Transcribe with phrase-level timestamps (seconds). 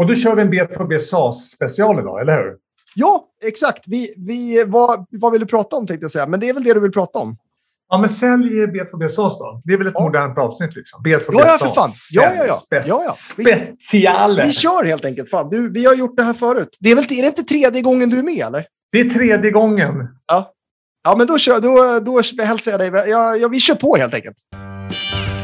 [0.00, 2.56] Och då kör vi en B2B SAS-special idag, eller hur?
[2.94, 3.84] Ja, exakt.
[3.86, 6.64] Vi, vi, vad, vad vill du prata om tänkte jag säga, men det är väl
[6.64, 7.36] det du vill prata om?
[7.88, 9.60] Ja, men sälj B2B SAS då.
[9.64, 10.02] Det är väl ett ja.
[10.02, 11.02] modernt avsnitt liksom.
[11.04, 11.90] B2B ja, ja, för fan.
[12.12, 12.52] Ja, ja, ja.
[12.52, 13.10] Spe ja, ja.
[13.10, 14.46] Speciale.
[14.46, 15.30] Vi kör helt enkelt.
[15.30, 15.48] Fan.
[15.50, 16.76] Du, vi har gjort det här förut.
[16.80, 18.66] Det är, väl, är det inte tredje gången du är med, eller?
[18.92, 19.94] Det är tredje gången.
[20.26, 20.52] Ja,
[21.04, 23.10] ja men då, kör, då, då hälsar jag dig.
[23.10, 24.36] Ja, ja, vi kör på helt enkelt.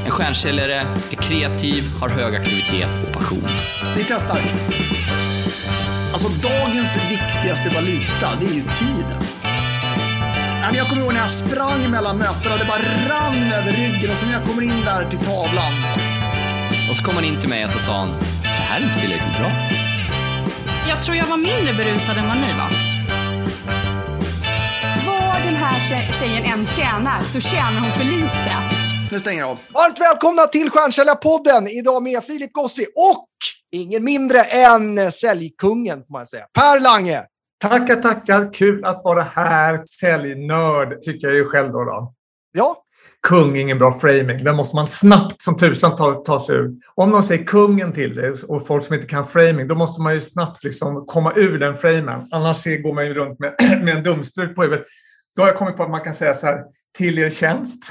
[0.04, 0.74] En stjärnsäljare
[1.10, 3.48] är kreativ, har hög aktivitet och passion.
[3.96, 4.40] Vi testar.
[6.12, 9.20] Alltså dagens viktigaste valuta, det är ju tiden.
[10.74, 14.16] Jag kommer ihåg när jag sprang mellan mötena och det bara rann över ryggen och
[14.16, 15.72] så när jag kommer in där till tavlan.
[16.90, 19.00] Och så kom han in till mig och så sa han, det här är inte
[19.00, 19.50] tillräckligt bra.
[20.88, 22.70] Jag tror jag var mindre berusad än vad ni var.
[25.06, 28.85] Vad den här tjejen än tjänar så tjänar hon för lite.
[29.10, 29.58] Nu stänger jag av.
[29.74, 31.68] Varmt välkomna till Stjärnsäljarpodden!
[31.68, 33.28] Idag med Filip Gossi och
[33.72, 36.44] ingen mindre än säljkungen, får man säga.
[36.58, 37.22] Per Lange!
[37.60, 38.52] Tackar, tackar.
[38.52, 39.82] Kul att vara här.
[40.00, 41.84] Säljnörd tycker jag ju själv då.
[41.84, 42.14] då.
[42.52, 42.82] Ja.
[43.28, 44.44] Kung, ingen bra framing.
[44.44, 46.70] Den måste man snabbt som tusan ta, ta sig ur.
[46.94, 50.14] Om någon säger kungen till dig och folk som inte kan framing, då måste man
[50.14, 52.28] ju snabbt liksom komma ur den framen.
[52.30, 54.86] Annars går man ju runt med, med en dumstrut på huvudet.
[55.36, 56.64] Då har jag kommit på att man kan säga så här,
[56.98, 57.82] till er tjänst.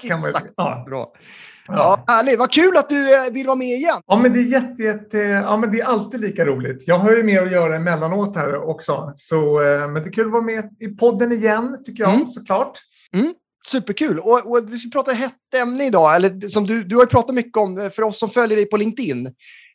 [0.00, 0.84] Kan man, ja.
[0.86, 1.12] Bra.
[1.68, 2.38] Ja, härligt.
[2.38, 4.00] Vad kul att du eh, vill vara med igen.
[4.06, 6.84] Ja, men det är jätte, jätte, ja, men det är alltid lika roligt.
[6.86, 9.10] Jag har ju mer att göra emellanåt här också.
[9.14, 12.26] Så, eh, men det är kul att vara med i podden igen, tycker jag mm.
[12.26, 12.78] såklart.
[13.14, 13.34] Mm.
[13.66, 14.18] Superkul.
[14.18, 16.16] Och, och vi ska prata hett ämne idag.
[16.16, 18.76] Eller, som du, du har ju pratat mycket om, för oss som följer dig på
[18.76, 19.26] LinkedIn,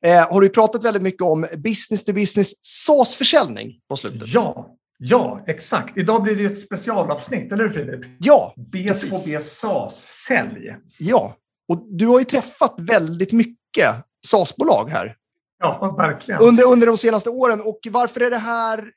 [0.06, 4.28] eh, har du pratat väldigt mycket om business to business SaaS-försäljning på slutet.
[4.28, 5.98] Ja, Ja, exakt.
[5.98, 8.02] Idag blir det ett specialavsnitt, eller hur Filip?
[8.20, 10.76] Ja, B2B SAS-sälj.
[10.98, 11.36] Ja,
[11.70, 13.96] och du har ju träffat väldigt mycket
[14.28, 15.16] SAS-bolag här.
[15.60, 16.42] Ja, verkligen.
[16.42, 17.62] Under, under de senaste åren.
[17.62, 18.92] Och varför är det här...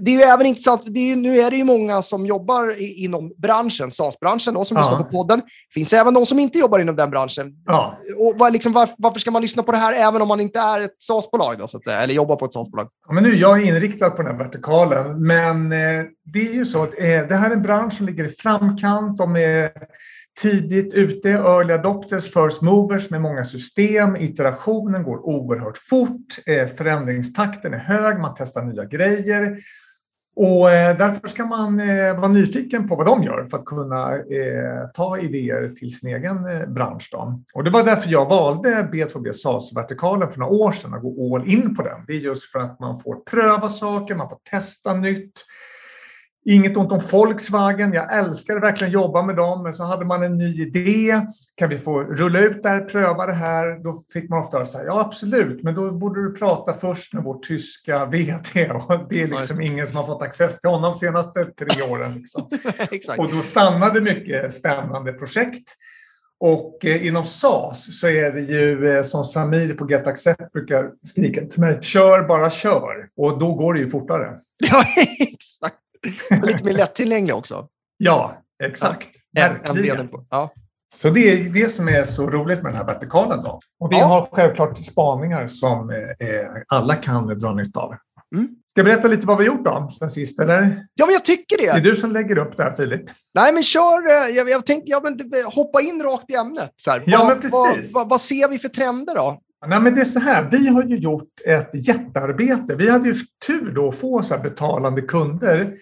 [0.00, 2.80] Det är ju även intressant, det är ju, nu är det ju många som jobbar
[2.80, 4.80] i, inom branschen, SAS-branschen, då, som ja.
[4.80, 5.38] lyssnar på podden.
[5.38, 7.52] Det finns även de som inte jobbar inom den branschen.
[7.66, 7.98] Ja.
[8.16, 10.58] Och var, liksom, var, varför ska man lyssna på det här även om man inte
[10.58, 12.88] är ett SAS-bolag, då, så att säga, eller jobbar på ett SAS-bolag?
[13.06, 16.64] Ja, men nu, jag är inriktad på den här vertikalen, men eh, det är ju
[16.64, 19.16] så att eh, det här är en bransch som ligger i framkant.
[19.16, 19.70] De är
[20.40, 24.16] tidigt ute, early adopters, first movers med många system.
[24.16, 29.58] Iterationen går oerhört fort, eh, förändringstakten är hög, man testar nya grejer.
[30.42, 34.14] Och eh, därför ska man eh, vara nyfiken på vad de gör för att kunna
[34.14, 37.08] eh, ta idéer till sin egen bransch.
[37.12, 37.40] Då.
[37.54, 41.48] Och det var därför jag valde B2B SaaS-vertikalen för några år sedan att gå all
[41.48, 42.04] in på den.
[42.06, 45.32] Det är just för att man får pröva saker, man får testa nytt.
[46.44, 50.38] Inget ont om Volkswagen, jag älskade verkligen jobba med dem, men så hade man en
[50.38, 51.20] ny idé.
[51.54, 53.84] Kan vi få rulla ut där, pröva det här?
[53.84, 57.38] Då fick man ofta säga ja absolut, men då borde du prata först med vår
[57.38, 58.70] tyska VD.
[58.70, 62.14] Och det är liksom ingen som har fått access till honom de senaste tre åren.
[62.14, 62.48] Liksom.
[63.18, 65.74] och då stannade mycket spännande projekt.
[66.40, 70.90] Och eh, inom SAS så är det ju eh, som Samir på Get Accept brukar
[71.06, 73.08] skrika till mig, kör bara kör.
[73.16, 74.38] Och då går det ju fortare.
[74.70, 74.84] Ja,
[75.18, 75.76] exakt.
[76.42, 77.68] Lite mer lättillgänglig också.
[77.96, 79.08] Ja, exakt.
[79.30, 80.08] Ja, Verkligen.
[80.30, 80.52] Ja.
[80.94, 83.44] Så det är det som är så roligt med den här vertikalen.
[83.44, 83.58] Då.
[83.80, 84.06] Och vi ja.
[84.06, 85.96] har självklart spaningar som eh,
[86.68, 87.94] alla kan dra nytta av.
[88.34, 88.48] Mm.
[88.66, 90.40] Ska jag berätta lite vad vi har gjort då, sen sist?
[90.40, 90.86] Eller?
[90.94, 91.64] Ja, men jag tycker det.
[91.64, 93.02] Det är du som lägger upp det här, Filip.
[93.34, 94.06] Nej, men kör.
[94.06, 96.72] Eh, jag, jag tänkte, ja, men hoppa in rakt i ämnet.
[96.76, 97.02] Så här.
[97.06, 97.94] Ja, vad, men precis.
[97.94, 99.40] Vad, vad, vad, ser vi för trender då?
[99.66, 102.74] Nej, men det är så här, vi har ju gjort ett jättearbete.
[102.74, 103.14] Vi hade ju
[103.46, 105.72] tur då att få så betalande kunder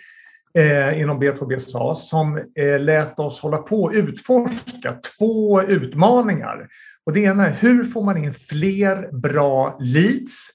[0.54, 6.68] eh, inom B2B SAS som eh, lät oss hålla på och utforska två utmaningar.
[7.04, 10.50] Och det ena är hur får man in fler bra leads?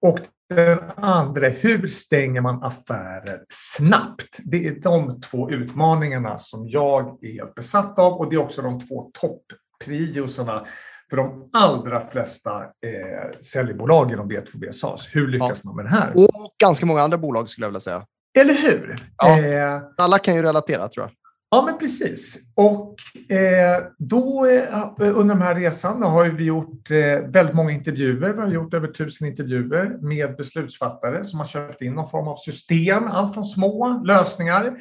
[0.00, 0.18] Och
[0.54, 4.38] den andra är hur stänger man affärer snabbt?
[4.44, 8.80] Det är de två utmaningarna som jag är besatt av och det är också de
[8.80, 10.66] två toppriosarna
[11.10, 15.08] för de allra flesta eh, säljbolag inom B2B SAS.
[15.12, 15.70] Hur lyckas ja.
[15.70, 16.12] man med det här?
[16.16, 18.06] Och ganska många andra bolag skulle jag vilja säga.
[18.38, 18.96] Eller hur?
[19.16, 21.10] Ja, eh, alla kan ju relatera tror jag.
[21.50, 22.38] Ja, men precis.
[22.54, 22.94] Och
[23.36, 26.96] eh, då eh, under de här resan har vi gjort eh,
[27.30, 28.32] väldigt många intervjuer.
[28.32, 32.36] Vi har gjort över tusen intervjuer med beslutsfattare som har köpt in någon form av
[32.36, 33.04] system.
[33.04, 34.76] Allt från små lösningar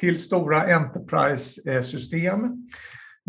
[0.00, 2.40] till stora enterprise-system.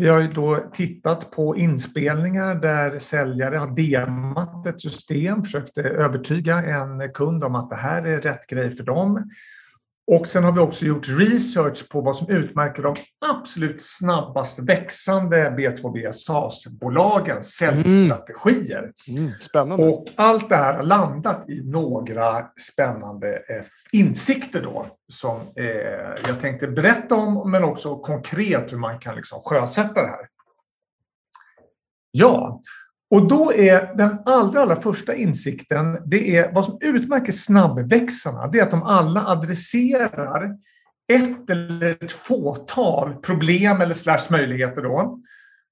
[0.00, 6.54] Vi har ju då tittat på inspelningar där säljare har demat ett system, försökt övertyga
[6.54, 9.30] en kund om att det här är rätt grej för dem.
[10.10, 12.96] Och sen har vi också gjort research på vad som utmärker de
[13.30, 18.92] absolut snabbast växande B2B SaaS-bolagens säljstrategier.
[19.08, 19.84] Mm, spännande.
[19.84, 26.40] Och allt det här har landat i några spännande eh, insikter då som eh, jag
[26.40, 30.28] tänkte berätta om, men också konkret hur man kan liksom sjösätta det här.
[32.10, 32.60] Ja,
[33.10, 38.58] och då är den allra, allra första insikten, det är vad som utmärker snabbväxarna, det
[38.58, 40.56] är att de alla adresserar
[41.12, 45.20] ett eller ett fåtal problem eller slash möjligheter då,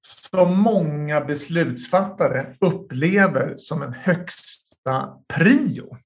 [0.07, 5.97] som många beslutsfattare upplever som en högsta prio.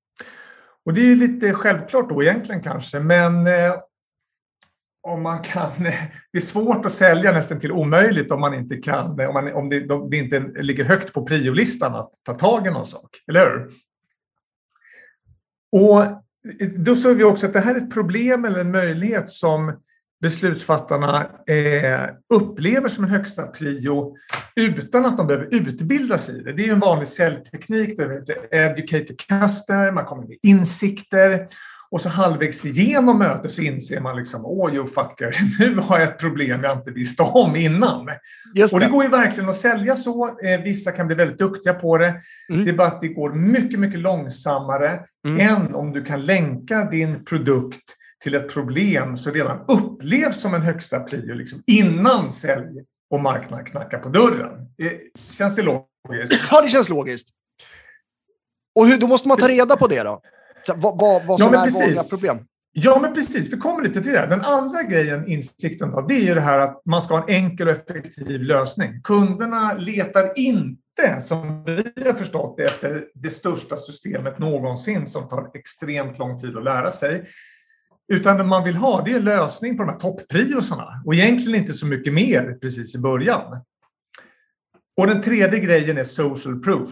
[0.85, 3.75] Och det är lite självklart då egentligen kanske, men eh,
[5.03, 5.71] om man kan,
[6.33, 9.69] det är svårt att sälja nästan till omöjligt om man inte kan, om, man, om
[9.69, 13.69] det, det, inte ligger högt på priolistan att ta tag i någon sak, eller hur?
[15.73, 16.05] Och
[16.77, 19.73] då såg vi också att det här är ett problem eller en möjlighet som
[20.21, 24.17] beslutsfattarna eh, upplever som en högsta prio
[24.57, 26.53] utan att de behöver utbilda sig i det.
[26.53, 31.49] Det är en vanlig säljteknik, det heter educate the customer, man kommer med insikter
[31.93, 36.09] och så halvvägs igenom mötet så inser man liksom, åh you fucker, nu har jag
[36.09, 38.07] ett problem jag inte visste om innan.
[38.55, 38.73] Det.
[38.73, 40.27] Och det går ju verkligen att sälja så.
[40.27, 42.15] Eh, vissa kan bli väldigt duktiga på det.
[42.53, 42.65] Mm.
[42.65, 45.49] Det är bara att det går mycket, mycket långsammare mm.
[45.49, 47.83] än om du kan länka din produkt
[48.23, 53.67] till ett problem som redan upplevs som en högsta prio liksom, innan sälj och marknad
[53.67, 54.53] knackar på dörren.
[54.83, 54.93] Eh,
[55.33, 56.49] känns det logiskt?
[56.51, 57.29] Ja, det känns logiskt.
[58.75, 60.23] Och hur, då måste man ta reda på det då?
[60.69, 61.81] Vad, vad, vad som ja, är precis.
[61.81, 62.39] vanliga problem?
[62.73, 63.53] Ja, men precis.
[63.53, 64.27] Vi kommer lite till det.
[64.27, 67.35] Den andra grejen, insikten, då, det är ju det här att man ska ha en
[67.35, 69.01] enkel och effektiv lösning.
[69.03, 75.51] Kunderna letar inte, som vi har förstått det, efter det största systemet någonsin som tar
[75.55, 77.25] extremt lång tid att lära sig.
[78.13, 81.73] Utan det man vill ha, det är lösning på de här toppriosarna och egentligen inte
[81.73, 83.61] så mycket mer precis i början.
[85.01, 86.91] Och den tredje grejen är social proof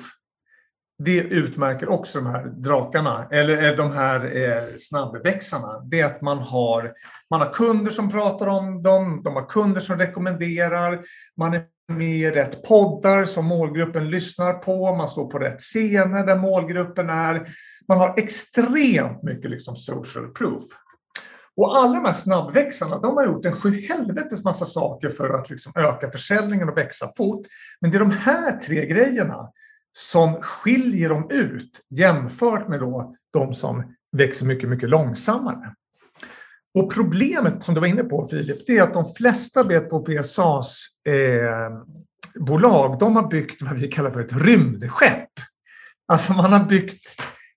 [1.05, 5.81] det utmärker också de här drakarna, eller de här eh, snabbväxarna.
[5.85, 6.93] Det är att man har,
[7.31, 11.00] man har kunder som pratar om dem, de har kunder som rekommenderar,
[11.37, 16.26] man är med i rätt poddar som målgruppen lyssnar på, man står på rätt scener
[16.26, 17.47] där målgruppen är.
[17.88, 20.62] Man har extremt mycket liksom social proof.
[21.56, 25.73] Och alla de här snabbväxarna, de har gjort en sjuhelvetes massa saker för att liksom
[25.76, 27.47] öka försäljningen och växa fort.
[27.81, 29.50] Men det är de här tre grejerna
[29.92, 35.75] som skiljer dem ut jämfört med då de som växer mycket, mycket långsammare.
[36.75, 41.72] Och problemet som du var inne på Filip, det är att de flesta B2B SaaS-bolag,
[42.92, 45.28] eh, de har byggt vad vi kallar för ett rymdskepp.
[46.12, 47.06] Alltså man har byggt,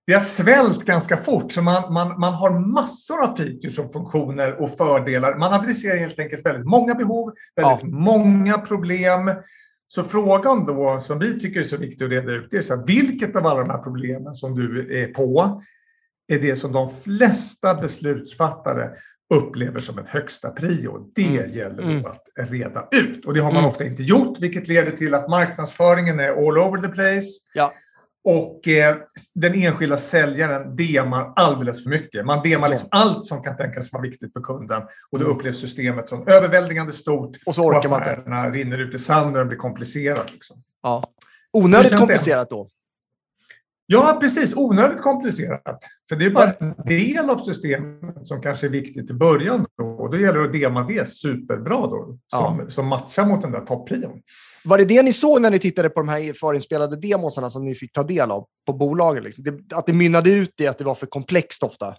[0.08, 4.62] det har svällt ganska fort, så man, man, man har massor av features och funktioner
[4.62, 5.38] och fördelar.
[5.38, 7.90] Man adresserar helt enkelt väldigt många behov, väldigt ja.
[7.90, 9.32] många problem
[9.96, 12.76] så frågan då, som vi tycker är så viktig att reda ut, det är så
[12.76, 15.62] här, vilket av alla de här problemen som du är på
[16.28, 18.90] är det som de flesta beslutsfattare
[19.34, 21.12] upplever som en högsta prio.
[21.16, 21.52] Det mm.
[21.52, 22.06] gäller mm.
[22.06, 23.26] att reda ut.
[23.26, 23.68] Och det har man mm.
[23.68, 27.30] ofta inte gjort, vilket leder till att marknadsföringen är all over the place.
[27.54, 27.74] Ja.
[28.24, 28.96] Och eh,
[29.36, 32.26] den enskilda säljaren demar alldeles för mycket.
[32.26, 34.82] Man demar liksom allt som kan tänkas vara viktigt för kunden
[35.12, 35.38] och då mm.
[35.38, 38.60] upplevs systemet som överväldigande stort och så orkar och affärerna man inte.
[38.60, 40.34] rinner ut i sanden och blir komplicerat.
[40.34, 40.64] Liksom.
[40.84, 41.04] Ja.
[41.54, 42.70] Onödigt komplicerat då?
[43.86, 44.56] Ja, precis.
[44.56, 45.78] Onödigt komplicerat.
[46.10, 49.66] För det är bara en del av systemet som kanske är viktigt i början.
[49.78, 49.86] Då.
[49.86, 52.70] Och då gäller det att dema det superbra då, som, ja.
[52.70, 54.22] som matchar mot den där topprion.
[54.66, 57.76] Var det det ni såg när ni tittade på de här förinspelade demosarna som ni
[57.76, 59.24] fick ta del av på bolagen?
[59.24, 59.44] Liksom?
[59.44, 61.96] Det, att det mynnade ut i att det var för komplext ofta?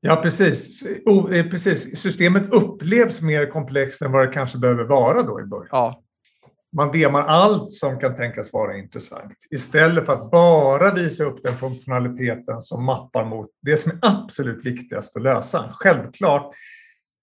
[0.00, 0.86] Ja, precis.
[1.06, 2.00] O, eh, precis.
[2.00, 5.68] Systemet upplevs mer komplext än vad det kanske behöver vara då i början.
[5.70, 6.02] Ja.
[6.76, 11.56] Man demar allt som kan tänkas vara intressant istället för att bara visa upp den
[11.56, 15.74] funktionaliteten som mappar mot det som är absolut viktigast att lösa.
[15.78, 16.54] Självklart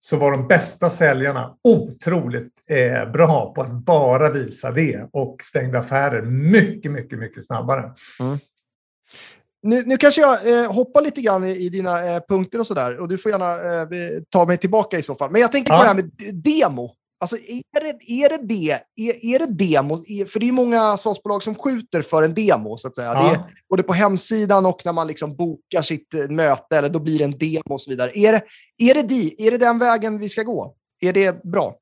[0.10, 5.80] så var de bästa säljarna otroligt eh, bra på att bara visa det och stängde
[5.80, 7.94] affärer mycket, mycket, mycket snabbare.
[8.20, 8.38] Mm.
[9.64, 13.00] Nu, nu, kanske jag eh, hoppar lite grann i, i dina eh, punkter och sådär
[13.00, 13.88] och du får gärna eh,
[14.30, 15.32] ta mig tillbaka i så fall.
[15.32, 15.78] Men jag tänker ja.
[15.78, 16.12] på det här med
[16.44, 16.92] demo.
[17.20, 18.72] Alltså, är det, är det det?
[18.96, 19.98] Är, är det demo?
[20.28, 23.12] För det är många SaaS-bolag som skjuter för en demo, så att säga.
[23.14, 23.22] Ja.
[23.22, 27.00] Det är, både på hemsidan och när man liksom bokar sitt eh, möte, eller då
[27.00, 28.12] blir det en demo och så vidare.
[28.14, 28.42] Är det,
[28.90, 30.76] är det, de, är det den vägen vi ska gå?
[31.02, 31.76] Är det bra?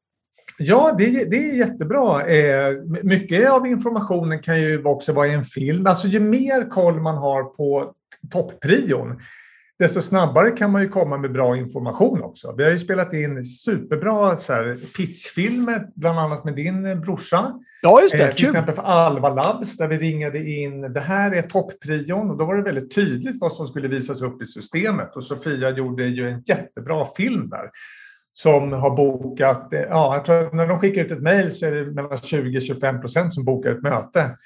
[0.57, 2.27] Ja, det, det är jättebra.
[2.27, 2.73] Eh,
[3.03, 5.87] mycket av informationen kan ju också vara i en film.
[5.87, 7.93] Alltså, ju mer koll man har på
[8.31, 9.19] topprion,
[9.79, 12.55] desto snabbare kan man ju komma med bra information också.
[12.57, 17.59] Vi har ju spelat in superbra så här, pitchfilmer, bland annat med din brorsa.
[17.81, 18.27] Ja, just det.
[18.27, 22.37] Eh, till exempel för Alva Labs, där vi ringade in, det här är topprion, och
[22.37, 25.15] då var det väldigt tydligt vad som skulle visas upp i systemet.
[25.15, 27.69] Och Sofia gjorde ju en jättebra film där
[28.33, 31.65] som har bokat, eh, ja, jag tror att när de skickar ut ett mejl så
[31.65, 34.37] är det mellan 20-25 procent som bokar ett möte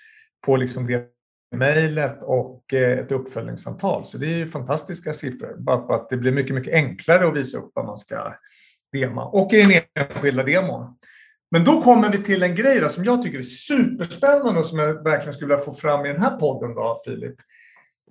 [0.45, 1.05] på liksom det
[1.51, 4.05] mejlet och eh, ett uppföljningssamtal.
[4.05, 7.35] Så det är ju fantastiska siffror, bara på att det blir mycket, mycket enklare att
[7.35, 8.33] visa upp vad man ska
[8.91, 10.95] dema och i den enskilda demon.
[11.51, 14.79] Men då kommer vi till en grej då, som jag tycker är superspännande och som
[14.79, 17.35] jag verkligen skulle vilja få fram i den här podden, då, Filip.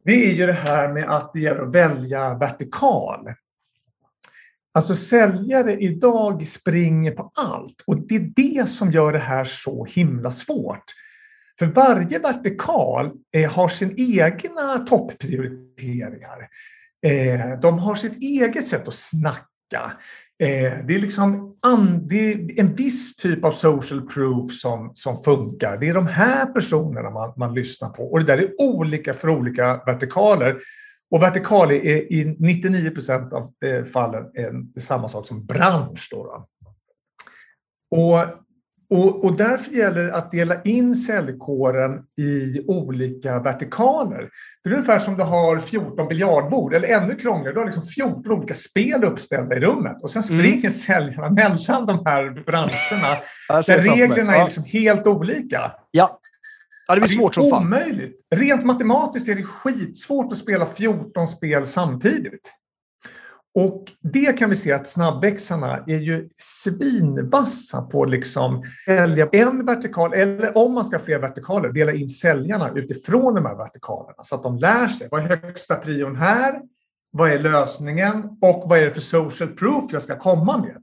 [0.05, 3.29] Det är ju det här med att det gäller att välja vertikal.
[4.75, 9.85] Alltså säljare idag springer på allt och det är det som gör det här så
[9.85, 10.85] himla svårt.
[11.59, 16.49] För varje vertikal eh, har sin egna topprioriteringar.
[17.07, 19.93] Eh, de har sitt eget sätt att snacka.
[20.43, 21.57] Eh, det, är liksom
[22.09, 25.77] det är en viss typ av social proof som, som funkar.
[25.77, 29.29] Det är de här personerna man, man lyssnar på och det där är olika för
[29.29, 30.59] olika vertikaler.
[31.11, 34.25] Och vertikal är i 99 procent av eh, fallen
[34.81, 36.09] samma sak som bransch.
[36.11, 36.49] Då, då.
[37.91, 38.48] Och
[38.91, 44.29] och, och därför gäller det att dela in säljkåren i olika vertikaler.
[44.65, 48.33] Det är ungefär som du har 14 biljardbord, eller ännu krångligare, du har liksom 14
[48.33, 50.39] olika spel uppställda i rummet och sen mm.
[50.39, 50.71] springer mm.
[50.71, 51.31] säljarna
[51.69, 53.17] mellan de här branscherna
[53.67, 55.73] där reglerna är liksom helt olika.
[55.91, 56.21] Ja.
[56.89, 57.63] Ja, det blir svårt som fan.
[57.63, 58.17] omöjligt.
[58.35, 62.53] Rent matematiskt är det skitsvårt att spela 14 spel samtidigt.
[63.59, 69.67] Och det kan vi se att snabbväxarna är ju svinvassa på att liksom välja en
[69.67, 74.23] vertikal, eller om man ska ha fler vertikaler, dela in säljarna utifrån de här vertikalerna
[74.23, 75.09] så att de lär sig.
[75.11, 76.61] Vad är högsta prion här?
[77.11, 78.25] Vad är lösningen?
[78.41, 80.83] Och vad är det för social proof jag ska komma med?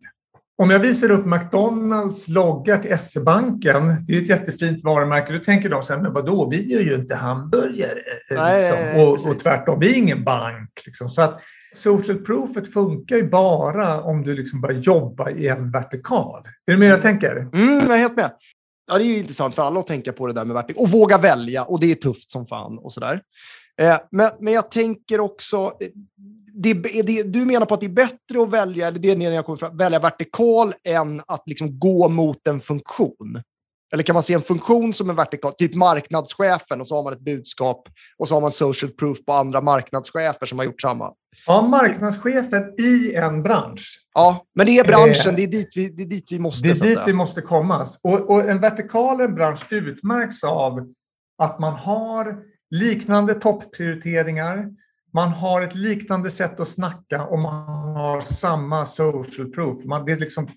[0.57, 5.69] Om jag visar upp McDonalds logga till SE-banken, det är ett jättefint varumärke, då tänker
[5.69, 7.99] de så här, men vadå, vi gör ju inte hamburgare.
[8.31, 9.01] Eh, Nej, liksom.
[9.01, 10.69] och, och tvärtom, vi är ingen bank.
[10.85, 11.09] Liksom.
[11.09, 11.41] Så att
[11.73, 16.43] social proofet funkar ju bara om du liksom börjar jobba i en vertikal.
[16.65, 17.35] Är du med jag tänker?
[17.35, 18.31] Mm, jag är helt med.
[18.87, 20.89] Ja, det är ju intressant för alla att tänka på det där med vertikal och
[20.89, 23.21] våga välja och det är tufft som fan och sådär.
[23.81, 25.73] Eh, men, men jag tänker också,
[26.55, 29.57] det, det, du menar på att det är bättre att välja, det är jag kommer
[29.57, 33.41] fram, välja vertikal än att liksom gå mot en funktion?
[33.93, 37.13] Eller kan man se en funktion som en vertikal, typ marknadschefen och så har man
[37.13, 41.11] ett budskap och så har man social proof på andra marknadschefer som har gjort samma?
[41.47, 43.99] Ja, marknadschefen i en bransch.
[44.13, 46.67] Ja, men det är branschen, eh, det, är dit vi, det är dit vi måste.
[46.67, 47.87] Det är dit vi måste komma.
[48.03, 50.79] Och, och en vertikal en bransch utmärks av
[51.37, 52.37] att man har
[52.69, 54.65] liknande topprioriteringar,
[55.15, 59.85] man har ett liknande sätt att snacka och man har samma social proof.
[59.85, 60.47] Man, det är liksom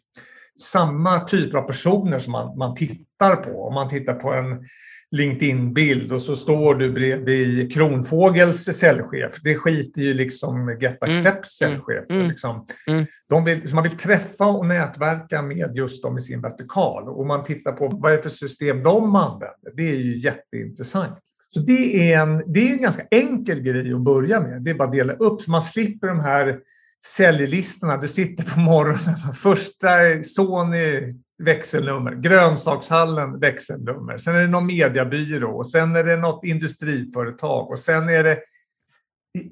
[0.61, 3.63] samma typer av personer som man, man tittar på.
[3.63, 4.65] Om man tittar på en
[5.11, 9.35] LinkedIn-bild och så står du bredvid Kronfågels säljchef.
[9.43, 11.15] Det skiter ju liksom Get mm.
[11.15, 11.73] Accepts mm.
[11.73, 12.05] säljchef.
[12.11, 12.29] Mm.
[12.29, 12.67] Liksom.
[12.87, 13.07] Mm.
[13.29, 17.09] De vill, man vill träffa och nätverka med just dem i sin vertikal.
[17.09, 19.77] Och man tittar på vad det är för system de använder.
[19.77, 21.19] Det är ju jätteintressant.
[21.49, 24.63] Så det är, en, det är en ganska enkel grej att börja med.
[24.63, 26.59] Det är bara att dela upp så man slipper de här
[27.07, 27.97] säljlistorna.
[27.97, 29.89] Du sitter på morgonen, första
[30.23, 37.71] Sony växelnummer, grönsakshallen växelnummer, sen är det någon mediebyrå och sen är det något industriföretag
[37.71, 38.39] och sen är det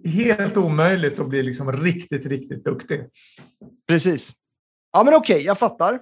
[0.05, 3.01] helt omöjligt att bli liksom riktigt, riktigt duktig.
[3.89, 4.33] Precis.
[4.93, 6.01] Ja, men okej, okay, jag fattar.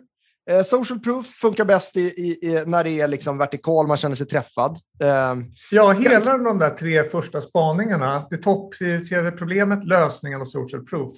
[0.50, 4.14] Eh, social proof funkar bäst i, i, i, när det är liksom vertikal, man känner
[4.14, 4.78] sig träffad.
[5.02, 5.34] Eh,
[5.70, 11.10] ja, hela de där tre första spaningarna, det topprioriterade problemet, lösningen och social proof,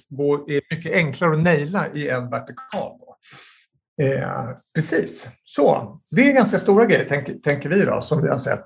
[0.47, 2.91] är mycket enklare att naila i en vertikal.
[4.01, 5.97] Eh, precis, så.
[6.11, 8.65] Det är ganska stora grejer, tänker, tänker vi då, som vi har sett.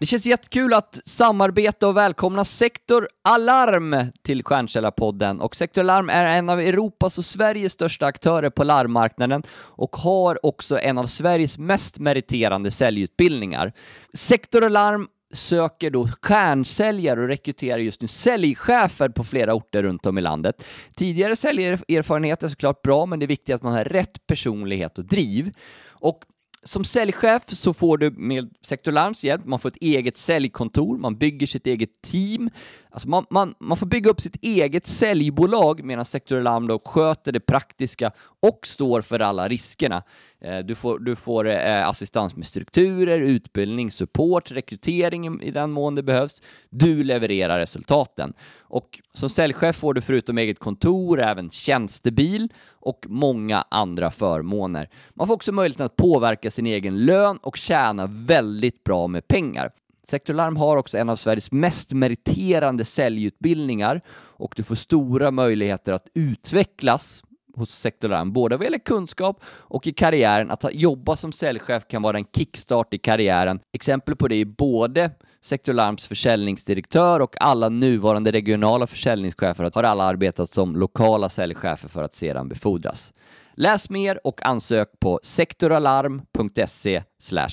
[0.00, 5.40] Det känns jättekul att samarbeta och välkomna Sektor Alarm till Stjärnkällarpodden.
[5.40, 10.46] Och Sektor Alarm är en av Europas och Sveriges största aktörer på larmmarknaden och har
[10.46, 13.72] också en av Sveriges mest meriterande säljutbildningar.
[14.14, 20.18] Sektor Alarm söker då stjärnsäljare och rekryterar just nu säljchefer på flera orter runt om
[20.18, 20.64] i landet.
[20.96, 25.04] Tidigare säljerfarenhet är såklart bra, men det är viktigt att man har rätt personlighet och
[25.04, 25.52] driv.
[25.88, 26.24] Och
[26.62, 31.16] som säljchef så får du med Sector Larms hjälp, man får ett eget säljkontor, man
[31.16, 32.50] bygger sitt eget team.
[32.90, 37.32] Alltså man, man, man får bygga upp sitt eget säljbolag medan Sector Alarm då sköter
[37.32, 40.02] det praktiska och står för alla riskerna.
[40.40, 45.94] Eh, du får, du får eh, assistans med strukturer, utbildning, support, rekrytering i den mån
[45.94, 46.42] det behövs.
[46.70, 48.32] Du levererar resultaten.
[48.58, 54.88] Och som säljchef får du förutom eget kontor även tjänstebil och många andra förmåner.
[55.14, 59.70] Man får också möjligheten att påverka sin egen lön och tjäna väldigt bra med pengar.
[60.08, 65.92] Sektor Larm har också en av Sveriges mest meriterande säljutbildningar och du får stora möjligheter
[65.92, 67.22] att utvecklas
[67.56, 70.50] hos Sektor både vad gäller kunskap och i karriären.
[70.50, 73.60] Att jobba som säljchef kan vara en kickstart i karriären.
[73.72, 75.10] Exempel på det är både
[75.42, 82.02] Sector Alarms försäljningsdirektör och alla nuvarande regionala försäljningschefer har alla arbetat som lokala säljchefer för
[82.02, 83.12] att sedan befordras.
[83.54, 87.02] Läs mer och ansök på sektoralarm.se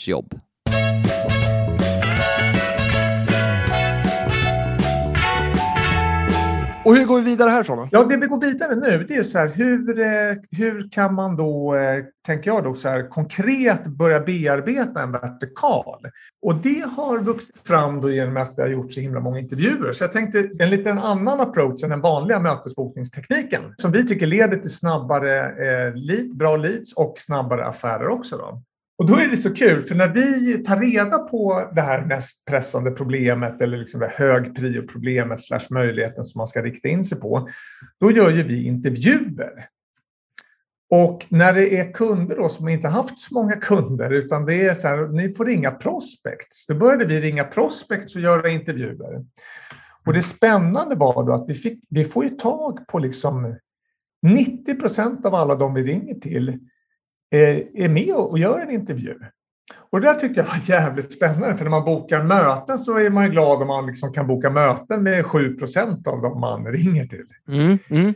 [0.07, 0.33] jobb.
[6.87, 7.77] Och hur går vi vidare härifrån?
[7.77, 7.87] Då?
[7.91, 11.35] Ja, det vi går vidare nu, det är så här, hur, eh, hur kan man
[11.35, 16.07] då, eh, tänker jag då, så här, konkret börja bearbeta en vertikal?
[16.41, 19.91] Och det har vuxit fram då genom att vi har gjort så himla många intervjuer.
[19.91, 24.57] Så jag tänkte en lite annan approach än den vanliga mötesbokningstekniken som vi tycker leder
[24.57, 28.37] till snabbare eh, lead, bra leads och snabbare affärer också.
[28.37, 28.61] Då.
[28.97, 32.45] Och då är det så kul, för när vi tar reda på det här mest
[32.45, 37.19] pressande problemet eller liksom det hög prio-problemet slash möjligheten som man ska rikta in sig
[37.19, 37.47] på,
[37.99, 39.67] då gör ju vi intervjuer.
[40.89, 44.73] Och när det är kunder då som inte haft så många kunder, utan det är
[44.73, 46.67] så här, ni får ringa prospects.
[46.67, 49.25] Då började vi ringa prospects och göra intervjuer.
[50.05, 53.55] Och det spännande var då att vi, fick, vi får ju tag på liksom
[54.21, 56.59] 90 procent av alla de vi ringer till
[57.31, 59.15] är med och gör en intervju.
[59.89, 63.09] Och det där tyckte jag var jävligt spännande, för när man bokar möten så är
[63.09, 67.25] man glad om man liksom kan boka möten med 7% av de man ringer till.
[67.47, 68.13] Mm, mm.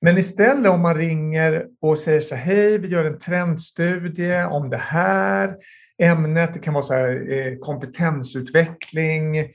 [0.00, 4.70] Men istället om man ringer och säger så här, hej, vi gör en trendstudie om
[4.70, 5.56] det här
[5.98, 6.54] ämnet.
[6.54, 9.48] Det kan vara så här, eh, kompetensutveckling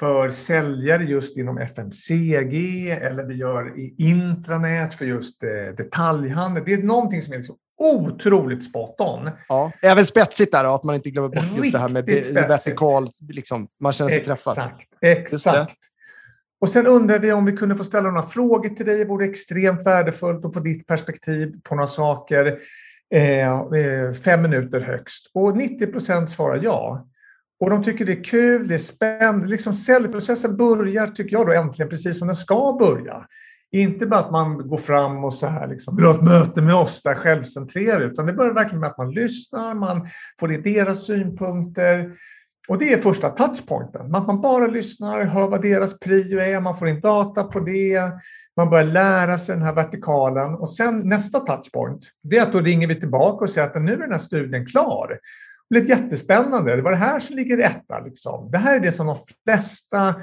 [0.00, 6.62] för säljare just inom FMCG eller vi gör i intranät för just eh, detaljhandel.
[6.66, 9.30] Det är någonting som är liksom otroligt spot on.
[9.48, 12.04] Ja, även spetsigt där, att man inte glömmer bort just det här med
[12.48, 14.70] vertikal, liksom, man känner sig exakt, träffad.
[15.00, 15.76] Exakt.
[16.60, 18.98] Och sen undrar vi om vi kunde få ställa några frågor till dig.
[18.98, 22.58] Det vore extremt värdefullt att få ditt perspektiv på några saker.
[23.14, 25.30] Eh, eh fem minuter högst.
[25.34, 27.08] Och 90 procent svarar ja.
[27.60, 29.46] Och de tycker det är kul, det är spännande.
[29.46, 33.26] Liksom säljprocessen börjar, tycker jag, då äntligen precis som den ska börja.
[33.72, 36.74] Inte bara att man går fram och så här liksom, vill ha ett möte med
[36.74, 40.06] oss där självcentrerade, utan det börjar verkligen med att man lyssnar, man
[40.40, 42.12] får in deras synpunkter.
[42.68, 46.76] Och det är första touchpointen, att man bara lyssnar, hör vad deras prio är, man
[46.76, 48.10] får in data på det,
[48.56, 50.54] man börjar lära sig den här vertikalen.
[50.54, 53.92] Och sen nästa touchpoint, det är att då ringer vi tillbaka och säger att nu
[53.92, 55.08] är den här studien klar.
[55.70, 58.00] Det blir jättespännande, det var det här som ligger rätta.
[58.00, 58.50] Liksom.
[58.50, 60.14] Det här är det som de flesta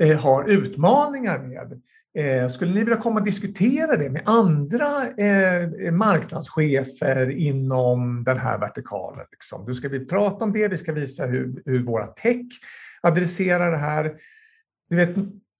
[0.00, 1.80] eh, har utmaningar med.
[2.16, 8.58] Eh, skulle ni vilja komma och diskutera det med andra eh, marknadschefer inom den här
[8.58, 9.26] vertikalen?
[9.30, 9.74] Liksom?
[9.74, 12.46] Ska vi prata om det, vi ska visa hur, hur våra tech
[13.02, 14.14] adresserar det här.
[14.90, 15.16] Du vet,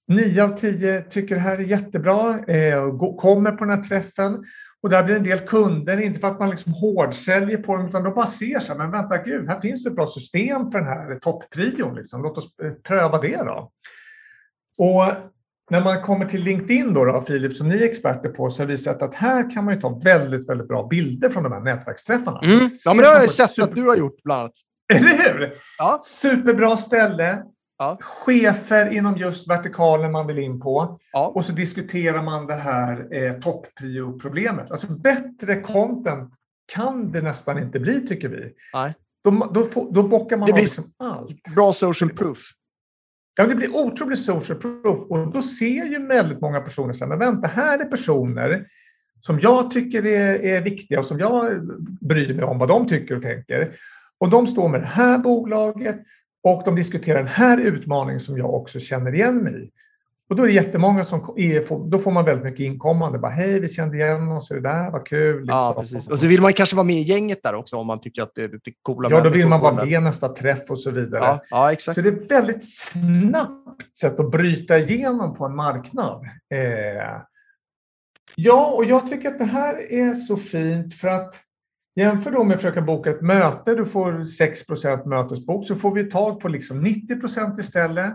[0.09, 4.45] nio av tio tycker det här är jättebra, eh, och kommer på den här träffen.
[4.83, 8.05] Och där blir en del kunder, inte för att man liksom hårdsäljer på dem, utan
[8.05, 10.79] de bara ser så här, men vänta gud, här finns det ett bra system för
[10.79, 12.23] den här topprion, liksom.
[12.23, 13.71] låt oss pröva det då.
[14.79, 15.05] Och
[15.71, 18.67] när man kommer till LinkedIn då, då, Filip, som ni är experter på, så har
[18.67, 21.61] vi sett att här kan man ju ta väldigt, väldigt bra bilder från de här
[21.61, 22.41] nätverksträffarna.
[22.41, 22.71] Mm.
[22.85, 23.69] Ja, men det har jag sett super...
[23.69, 24.53] att du har gjort bland annat.
[24.95, 25.53] Eller hur?
[25.79, 26.01] Ja.
[26.03, 27.43] Superbra ställe.
[27.79, 27.99] Ja.
[28.01, 30.99] Chefer inom just vertikalen man vill in på.
[31.13, 31.27] Ja.
[31.27, 34.71] Och så diskuterar man det här eh, topprio-problemet.
[34.71, 36.35] Alltså bättre content
[36.73, 38.53] kan det nästan inte bli, tycker vi.
[38.75, 38.95] Nej.
[39.25, 41.43] Då, då, då bockar man det av liksom allt.
[41.55, 42.39] Bra social proof.
[43.39, 47.19] Ja, det blir otroligt social proof och då ser ju väldigt många personer sen, men
[47.19, 48.67] vänta, här är personer
[49.21, 51.67] som jag tycker är, är viktiga och som jag
[52.01, 53.73] bryr mig om vad de tycker och tänker.
[54.19, 55.97] Och de står med det här bolaget
[56.43, 59.71] och de diskuterar den här utmaningen som jag också känner igen mig i.
[60.29, 63.19] Och då är det jättemånga som är, då får man väldigt mycket inkommande.
[63.19, 65.41] Bara, Hej, vi kände igen oss i det där, vad kul.
[65.41, 65.57] Liksom.
[65.57, 66.09] Ja, precis.
[66.09, 68.35] Och så vill man kanske vara med i gänget där också om man tycker att
[68.35, 71.23] det är lite coola Ja, då vill man vara med nästa träff och så vidare.
[71.25, 71.95] Ja, ja, exakt.
[71.95, 76.25] Så det är ett väldigt snabbt sätt att bryta igenom på en marknad.
[76.55, 77.21] Eh,
[78.37, 81.35] ja, och jag tycker att det här är så fint för att
[81.99, 86.11] Jämför då med att försöka boka ett möte, du får 6% mötesbok, så får vi
[86.11, 88.13] tag på liksom 90 istället.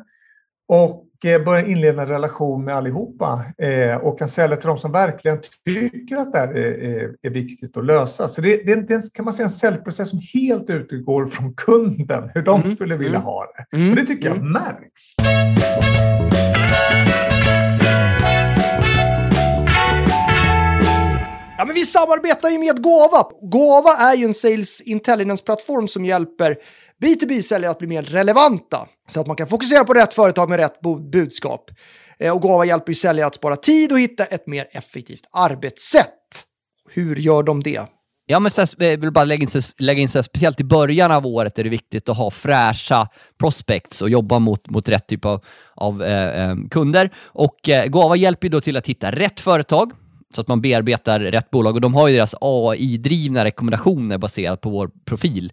[0.67, 5.38] Och börjar inleda en relation med allihopa eh, och kan sälja till de som verkligen
[5.66, 8.28] tycker att det här är, är, viktigt att lösa.
[8.28, 12.42] Så det, det, det kan man säga en säljprocess som helt utgår från kunden, hur
[12.42, 13.26] de Mm, skulle vilja mm.
[13.26, 13.78] ha det.
[13.78, 14.52] Mm, Och det tycker jag mm.
[14.52, 15.16] märks.
[21.58, 23.26] Ja, men vi samarbetar ju med Gåva.
[23.42, 26.58] Gåva är ju en sales intelligence-plattform som hjälper
[27.02, 30.82] B2B-säljare att bli mer relevanta så att man kan fokusera på rätt företag med rätt
[31.12, 31.72] budskap.
[32.20, 36.08] Eh, och Gava hjälper ju säljare att spara tid och hitta ett mer effektivt arbetssätt.
[36.90, 37.82] Hur gör de det?
[38.26, 40.60] Ja, men så här, jag vill bara lägga in, så, lägga in så här, speciellt
[40.60, 43.08] i början av året är det viktigt att ha fräscha
[43.40, 47.10] prospects och jobba mot, mot rätt typ av, av eh, eh, kunder.
[47.24, 49.92] Och eh, Gava hjälper ju då till att hitta rätt företag
[50.36, 54.70] så att man bearbetar rätt bolag och de har ju deras AI-drivna rekommendationer baserat på
[54.70, 55.52] vår profil.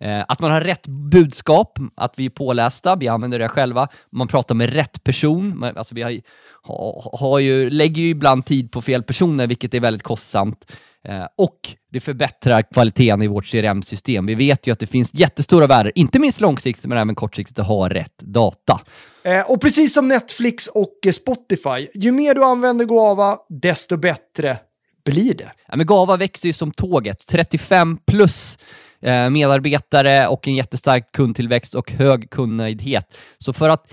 [0.00, 4.28] Eh, att man har rätt budskap, att vi är pålästa, vi använder det själva, man
[4.28, 9.02] pratar med rätt person, alltså vi har, har ju, lägger ju ibland tid på fel
[9.02, 10.72] personer, vilket är väldigt kostsamt.
[11.04, 11.58] Eh, och
[11.90, 14.26] det förbättrar kvaliteten i vårt CRM-system.
[14.26, 17.66] Vi vet ju att det finns jättestora värden, inte minst långsiktigt men även kortsiktigt, att
[17.66, 18.80] ha rätt data.
[19.22, 24.58] Eh, och precis som Netflix och Spotify, ju mer du använder Gåva, desto bättre
[25.04, 25.52] blir det.
[25.68, 27.26] Ja, men Gava växer ju som tåget.
[27.26, 28.58] 35 plus
[29.02, 33.18] Eh, medarbetare och en jättestark kundtillväxt och hög kundnöjdhet.
[33.38, 33.92] Så för att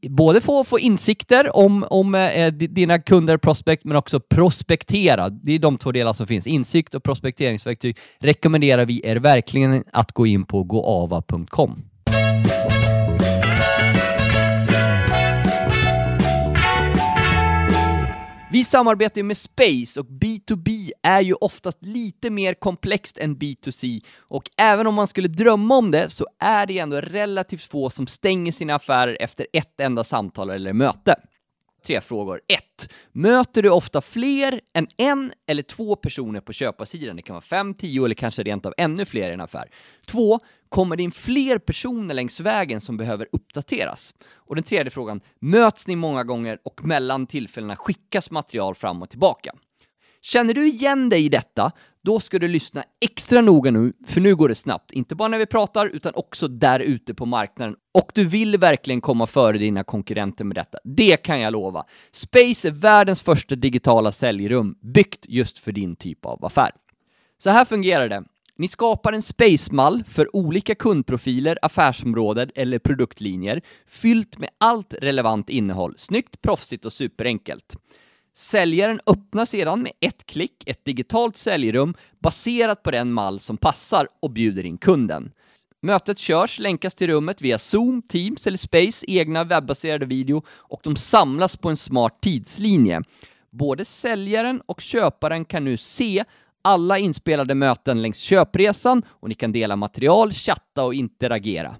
[0.00, 5.28] eh, både få, få insikter om, om eh, dina kunder, prospect, men också prospektera.
[5.28, 6.46] Det är de två delar som finns.
[6.46, 11.84] Insikt och prospekteringsverktyg rekommenderar vi er verkligen att gå in på goava.com.
[18.50, 24.04] Vi samarbetar ju med Space och B2B är ju oftast lite mer komplext än B2C
[24.18, 28.06] och även om man skulle drömma om det så är det ändå relativt få som
[28.06, 31.16] stänger sina affärer efter ett enda samtal eller möte.
[31.86, 32.40] Tre frågor.
[32.48, 32.64] 1.
[33.12, 37.16] Möter du ofta fler än en eller två personer på köparsidan?
[37.16, 39.70] Det kan vara fem, tio eller kanske rent av ännu fler i en affär.
[40.06, 40.40] 2.
[40.68, 44.14] Kommer det in fler personer längs vägen som behöver uppdateras?
[44.34, 45.20] Och den tredje frågan.
[45.38, 49.54] Möts ni många gånger och mellan tillfällena skickas material fram och tillbaka?
[50.20, 54.36] Känner du igen dig i detta, då ska du lyssna extra noga nu, för nu
[54.36, 54.92] går det snabbt.
[54.92, 57.76] Inte bara när vi pratar, utan också där ute på marknaden.
[57.94, 60.78] Och du vill verkligen komma före dina konkurrenter med detta.
[60.84, 61.84] Det kan jag lova.
[62.12, 66.70] Space är världens första digitala säljrum, byggt just för din typ av affär.
[67.38, 68.24] Så här fungerar det.
[68.56, 75.94] Ni skapar en space-mall för olika kundprofiler, affärsområden eller produktlinjer, fyllt med allt relevant innehåll.
[75.96, 77.76] Snyggt, proffsigt och superenkelt.
[78.38, 84.08] Säljaren öppnar sedan med ett klick ett digitalt säljrum baserat på den mall som passar
[84.20, 85.32] och bjuder in kunden.
[85.82, 90.96] Mötet körs, länkas till rummet via Zoom, Teams eller Space egna webbaserade video och de
[90.96, 93.02] samlas på en smart tidslinje.
[93.50, 96.24] Både säljaren och köparen kan nu se
[96.62, 101.76] alla inspelade möten längs köpresan och ni kan dela material, chatta och interagera.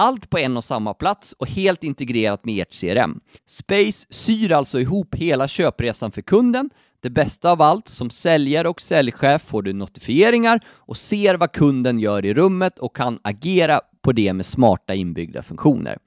[0.00, 3.20] Allt på en och samma plats och helt integrerat med ert CRM.
[3.46, 6.70] Space syr alltså ihop hela köpresan för kunden.
[7.00, 11.98] Det bästa av allt, som säljare och säljchef får du notifieringar och ser vad kunden
[11.98, 15.98] gör i rummet och kan agera på det med smarta inbyggda funktioner.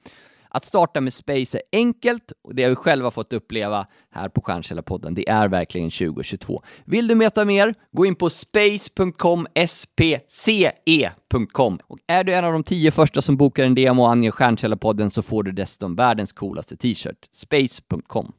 [0.54, 4.42] Att starta med Space är enkelt och det har vi själva fått uppleva här på
[4.42, 5.14] Stjärnkällarpodden.
[5.14, 6.64] Det är verkligen 2022.
[6.86, 7.74] Vill du veta mer?
[7.92, 11.80] Gå in på space.com, spce.com.
[11.88, 15.12] Och är du en av de tio första som bokar en demo och anger Stjärnkällarpodden
[15.12, 17.30] så får du dessutom världens coolaste t-shirt.
[17.32, 18.34] Space.com.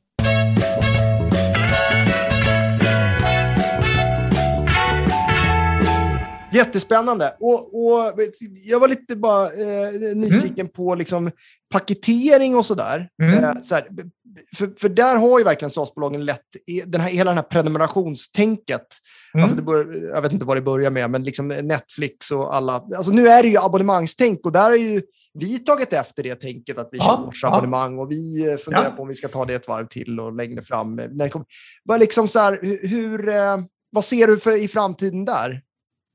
[6.55, 7.37] Jättespännande.
[7.41, 8.13] Och, och
[8.65, 11.31] jag var lite bara eh, nyfiken på liksom,
[11.73, 13.09] paketering och sådär.
[13.23, 13.45] Mm.
[13.45, 13.79] Eh, så
[14.57, 18.87] för, för där har ju verkligen SaaS-bolagen lätt i- den här, hela det här prenumerationstänket.
[19.35, 19.45] Mm.
[19.45, 22.73] Alltså det bör, jag vet inte vad det börjar med, men liksom Netflix och alla.
[22.97, 25.03] Alltså nu är det ju abonnemangstänk och där har ju
[25.39, 28.91] vi tagit efter det tänket att vi Ja, kör årsabonnemang och vi eh, funderar Ja.
[28.91, 30.97] på om vi ska ta det ett varv till och längre fram.
[30.97, 31.47] När det kommer,
[31.85, 33.59] vad, liksom så här, hur, hur, eh,
[33.91, 35.61] vad ser du för, i framtiden där?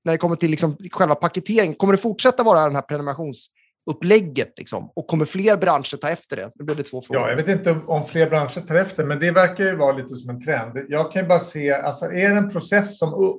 [0.05, 1.75] När det kommer till liksom själva paketeringen.
[1.75, 3.47] Kommer det fortsätta vara den här prenumerations
[3.93, 4.54] prenumerationsupplägget?
[4.58, 4.91] Liksom?
[4.95, 6.52] Och kommer fler branscher ta efter det?
[6.56, 7.21] Nu blev det två frågor.
[7.21, 10.15] Ja, jag vet inte om fler branscher tar efter, men det verkar ju vara lite
[10.15, 10.86] som en trend.
[10.88, 13.36] Jag kan ju bara se, alltså är det en process som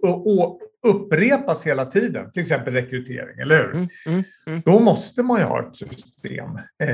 [0.86, 3.74] upprepas hela tiden, till exempel rekrytering, eller hur?
[3.74, 4.62] Mm, mm, mm.
[4.64, 6.88] Då måste man ju ha ett system, eh,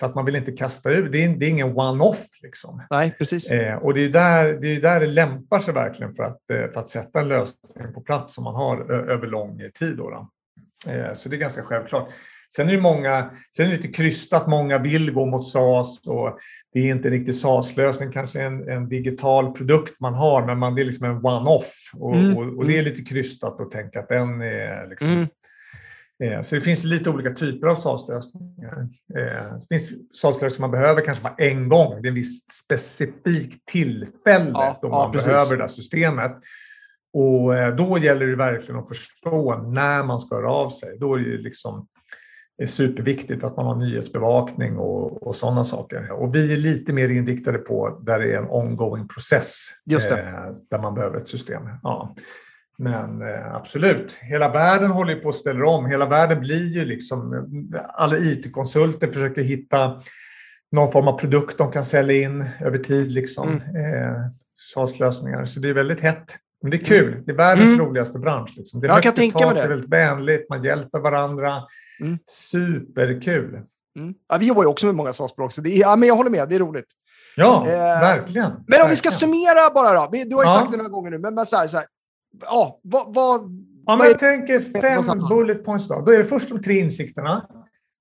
[0.00, 2.82] för att man vill inte kasta ut, det är, det är ingen one-off liksom.
[2.90, 3.50] Nej, precis.
[3.50, 6.72] Eh, och det är, där, det är där det lämpar sig verkligen för att, eh,
[6.72, 9.96] för att sätta en lösning på plats som man har över lång tid.
[9.96, 10.28] Då, då.
[10.88, 12.08] Eh, så det är ganska självklart.
[12.56, 16.38] Sen är det många, sen är det lite krystat, många vill gå mot SAS och
[16.72, 20.82] det är inte riktigt SAS-lösning, kanske en, en digital produkt man har, men man, det
[20.82, 24.08] är liksom en one-off och, Mm, och, och det är lite krystat att tänka att
[24.08, 25.26] den är liksom Mm.
[26.22, 28.88] Eh, Så det finns lite olika typer av SAS-lösningar.
[29.18, 32.02] Eh, Det finns SAS-lösningar man behöver kanske bara en gång.
[32.02, 35.28] Det är en viss specifik tillfälle Ja, då ja, man precis.
[35.28, 36.32] behöver det här systemet.
[37.12, 40.98] Och eh, då gäller det verkligen att förstå när man ska höra av sig.
[40.98, 41.86] Då är det liksom
[42.60, 46.10] är superviktigt att man har nyhetsbevakning och, och sådana saker.
[46.12, 49.70] Och vi är lite mer inriktade på där det är en ongoing process.
[49.86, 50.20] Just det.
[50.20, 51.62] Eh, där man behöver ett system.
[51.82, 52.14] Ja.
[52.78, 55.86] Men eh, absolut, hela världen håller på att ställa om.
[55.86, 57.44] Hela världen blir ju liksom,
[57.94, 60.00] alla IT-konsulter försöker hitta
[60.72, 63.48] någon form av produkt de kan sälja in över tid, liksom.
[63.48, 64.16] Eh,
[64.74, 65.44] SAS-lösningar.
[65.44, 66.36] Så det är väldigt hett.
[66.62, 67.22] Men det är kul.
[67.26, 67.86] Det är världens Mm.
[67.86, 68.54] roligaste bransch.
[68.56, 68.80] Liksom.
[68.80, 69.68] Det är Jag kan tänka mig det.
[69.68, 71.62] väldigt vänligt, man hjälper varandra.
[72.00, 72.18] Mm.
[72.26, 73.54] Superkul.
[73.98, 74.14] Mm.
[74.28, 76.30] Ja, vi jobbar ju också med många SAS-bolag, så det är, ja, men jag håller
[76.30, 76.48] med.
[76.48, 76.86] Det är roligt.
[77.36, 78.50] Ja, Eh, verkligen.
[78.66, 79.12] Men om vi ska Verkligen.
[79.12, 80.10] summera bara då.
[80.28, 80.54] Du har ju Ja.
[80.58, 81.86] sagt det några gånger nu, men, men så här, så här.
[82.40, 83.14] Ja, vad...
[83.14, 83.40] vad
[83.84, 86.00] vad är jag tänker fem bullet points då.
[86.00, 87.46] Då är det först de tre insikterna.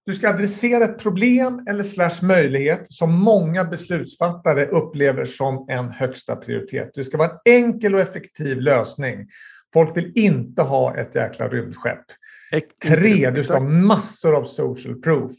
[0.10, 6.36] Du ska adressera ett problem eller slash möjlighet som många beslutsfattare upplever som en högsta
[6.36, 6.92] prioritet.
[6.94, 9.28] Det ska vara en enkel och effektiv lösning.
[9.74, 12.06] Folk vill inte ha ett jäkla rymdskepp.
[12.84, 15.32] Tre, du ska ha massor av social proof.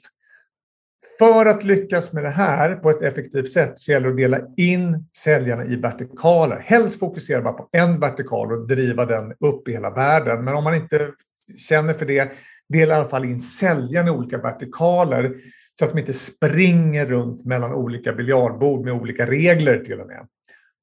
[1.18, 4.40] För att lyckas med det här på ett effektivt sätt så gäller det att dela
[4.56, 6.56] in säljarna i vertikaler.
[6.56, 10.44] Helst fokusera bara på en vertikal och driva den upp i hela världen.
[10.44, 11.10] Men om man inte
[11.56, 12.32] känner för det,
[12.70, 15.34] dela i alla fall in säljarna i olika vertikaler
[15.78, 20.26] så att de inte springer runt mellan olika biljardbord med olika regler till och med.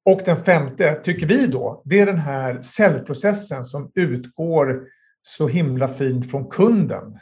[0.04, 4.82] Och den femte, tycker vi då, det är den här säljprocessen som utgår
[5.22, 7.18] så himla fint från kunden.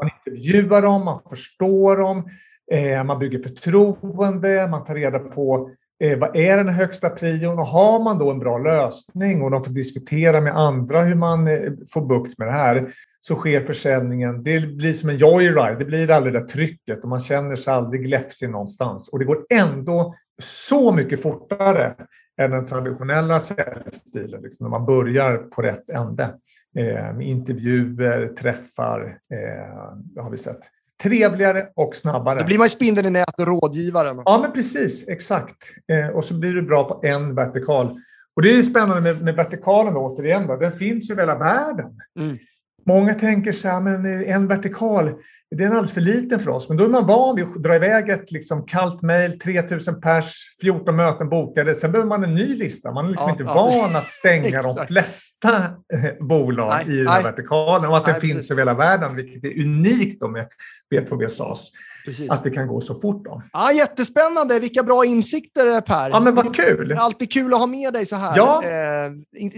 [0.00, 2.28] Man intervjuar dem, man förstår dem,
[2.72, 7.66] eh, man bygger förtroende, man tar reda på eh, vad är den högsta prion och
[7.66, 11.72] har man då en bra lösning och de får diskutera med andra hur man eh,
[11.92, 12.88] får bukt med det här
[13.20, 14.42] så sker försäljningen.
[14.42, 17.74] Det blir som en joyride, det blir aldrig det där trycket och man känner sig
[17.74, 19.08] aldrig gläfsig någonstans.
[19.08, 21.94] Och det går ändå så mycket fortare
[22.40, 26.34] än den traditionella säljstilen, liksom, när man börjar på rätt ände.
[26.76, 30.60] Eh, med intervjuer, träffar, eh, det har vi sett.
[31.02, 32.38] Trevligare och snabbare.
[32.38, 34.22] Då blir man spindeln i nätet, rådgivaren.
[34.24, 35.08] Ja, men precis.
[35.08, 35.56] Exakt.
[35.92, 38.00] Eh, och så blir du bra på en vertikal.
[38.36, 40.46] Och det är spännande med, med vertikalen då, återigen.
[40.46, 40.56] Då.
[40.56, 42.00] Den finns ju över hela världen.
[42.18, 42.38] Mm.
[42.86, 45.12] Många tänker så här, men en vertikal,
[45.54, 46.68] det är alldeles för liten för oss.
[46.68, 50.34] Men då är man van vid att dra iväg ett liksom, kallt mejl, 3000 pers,
[50.60, 51.74] 14 möten bokade.
[51.74, 52.92] Sen behöver man en ny lista.
[52.92, 53.54] Man är liksom Ja, inte ja.
[53.54, 55.56] van att stänga de flesta
[55.94, 57.32] eh, bolag Nej, i den här nej.
[57.32, 57.90] vertikalen.
[57.90, 58.50] Och att Nej, den finns precis.
[58.50, 60.46] över hela världen, vilket är unikt då med
[60.94, 61.70] B2B SAS.
[62.04, 62.30] Precis.
[62.30, 63.24] Att det kan gå så fort.
[63.24, 63.42] Då.
[63.52, 64.60] Ja, jättespännande.
[64.60, 66.10] Vilka bra insikter, Per.
[66.10, 66.90] Ja, men Det vad kul!
[66.90, 68.36] är alltid kul att ha med dig så här.
[68.36, 68.62] Ja.
[68.64, 69.10] Eh,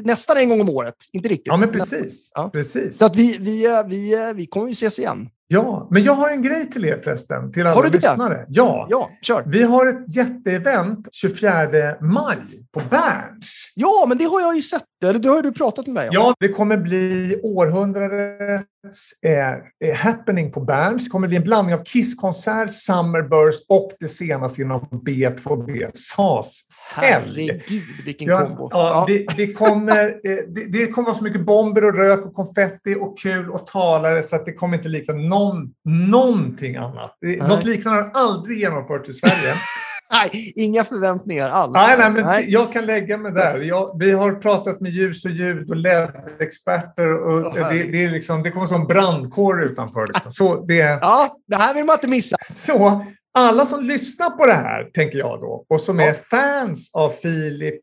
[0.04, 0.94] nästan en gång om året.
[1.12, 1.46] Inte riktigt.
[1.46, 2.30] Ja, men precis.
[2.34, 2.50] Ja.
[2.52, 2.98] precis.
[2.98, 5.28] Så att vi, vi, eh, vi, eh, vi kommer ju ses igen.
[5.48, 7.96] Ja, men jag har en grej till er förresten, till alla Har du det?
[7.96, 8.44] lyssnare.
[8.48, 8.86] Ja.
[8.90, 9.42] Ja, kör.
[9.46, 12.38] Vi har ett jätteevent 24 maj
[12.74, 13.72] på Berns.
[13.74, 14.82] Ja, men det har jag ju sett.
[15.00, 16.14] Det har du pratat med mig om.
[16.14, 19.48] Ja, det kommer bli århundradets eh,
[19.90, 21.04] eh, happening på Berns.
[21.04, 27.46] Det kommer bli en blandning av Kisskonsert, Summerburst och det senaste inom B2B, SAS-sälj.
[27.46, 28.68] Herregud, vilken Ja, kombo.
[28.72, 32.34] ja, det, det, kommer, eh, det, det kommer vara så mycket bomber och rök och
[32.34, 35.72] konfetti och kul och talare så att det kommer inte likna någon,
[36.10, 37.16] någonting annat.
[37.20, 37.48] Det- Nej.
[37.48, 39.54] Något liknande har aldrig genomförts i Sverige.
[40.12, 41.72] Nej, inga förväntningar alls.
[41.74, 42.44] nej, nej, men Nej.
[42.48, 43.60] Jag kan lägga mig där.
[43.60, 47.18] Jag, vi har pratat med ljus och ljud och LED-experter.
[47.22, 50.06] Och Åh, det, det, är liksom, det kommer som brandkår utanför.
[50.06, 50.30] Liksom.
[50.32, 52.36] Så, det, Ja, det här vill man inte missa.
[52.50, 53.06] så
[53.38, 56.06] alla som lyssnar på det här, tänker jag då, och som Ja.
[56.06, 57.80] är fans av Filip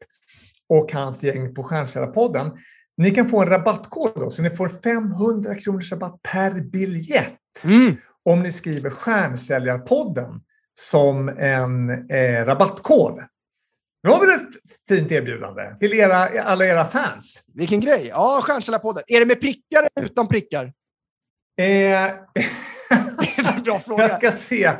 [0.69, 2.51] och hans gäng på Stjärnkällarpodden,
[2.97, 7.33] ni kan få en rabattkod då, så ni får 500 kronors rabatt per biljett
[7.63, 7.95] Mm.
[8.25, 10.41] om ni skriver Stjärnsäljarpodden
[10.79, 13.23] som en eh, rabattkod.
[14.03, 14.49] Nu har vi ett
[14.87, 17.43] fint erbjudande till era, alla era fans.
[17.53, 18.07] Vilken grej.
[18.09, 19.03] Ja, Stjärnkällarpodden.
[19.07, 20.73] Är det med prickar eller utan prickar?
[21.61, 22.11] Eh,
[23.63, 24.03] bra fråga.
[24.03, 24.71] Jag ska se.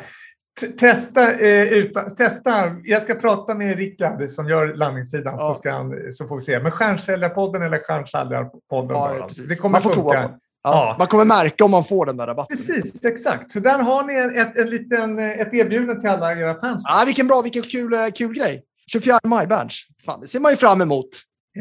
[0.60, 2.76] T- Testa, eh, utan, testa.
[2.84, 5.54] Jag ska prata med Rickard som gör landningssidan Ja.
[5.54, 6.60] så, ska han, så får vi se.
[6.60, 8.98] Men Stjärnsäljarpodden eller Stjärnsäljarpodden.
[8.98, 9.28] Ja.
[9.50, 10.40] Det kommer man får funka.
[10.64, 10.70] Ja.
[10.72, 10.96] Ja.
[11.00, 12.58] Man kommer märka om man får den där rabatten.
[12.58, 13.52] Precis, exakt.
[13.52, 16.84] Så där har ni ett, en liten, eh, ett erbjudande till alla era fans.
[16.88, 18.64] Ja, vilken bra, vilken kul, eh, kul grej.
[18.92, 19.82] 24 maj, Berns.
[20.06, 21.10] Fan, det ser man ju fram emot.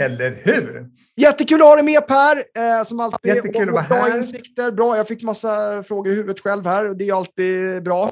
[0.01, 0.87] Eller hur?
[1.17, 3.35] Jättekul att ha dig med Per, eh, som alltid.
[3.35, 4.17] Jättekul att vara bra här.
[4.17, 4.71] insikter.
[4.71, 8.11] Bra, jag fick massa frågor i huvudet själv här och det är alltid bra.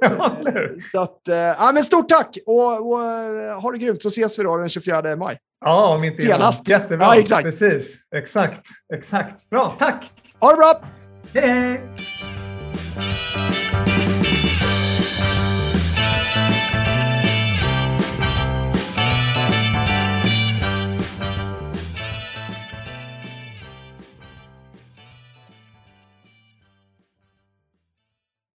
[0.00, 0.84] Ja, hur?
[0.92, 4.38] Så att, eh, ja, men stort tack och, och eh, ha det grymt så ses
[4.38, 5.38] vi då den 24 maj.
[5.64, 6.22] Ja, om inte.
[6.22, 6.68] Senast.
[6.68, 7.06] Jättebra.
[7.06, 7.42] Ja, exakt.
[7.42, 7.96] Precis.
[8.16, 8.60] Exakt.
[8.94, 9.50] Exakt.
[9.50, 9.76] Bra.
[9.78, 10.10] Tack.
[10.42, 10.84] All right, up!
[11.32, 11.80] Hey.
[12.94, 13.55] hey.